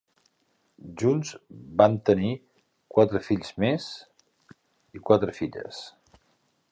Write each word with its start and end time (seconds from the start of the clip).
Junts 1.01 1.33
van 1.81 1.97
tenir 2.11 2.31
quatre 2.95 3.21
fills 3.27 3.53
més 3.65 3.89
i 5.01 5.07
quatre 5.11 5.37
filles. 5.43 5.85